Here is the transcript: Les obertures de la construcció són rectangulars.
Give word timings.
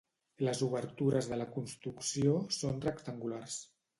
Les 0.45 0.61
obertures 0.67 1.27
de 1.33 1.37
la 1.41 1.47
construcció 1.57 2.35
són 2.57 2.83
rectangulars. 2.89 3.59